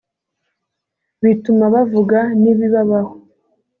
[1.23, 3.13] bituma bavuga n ibibabaho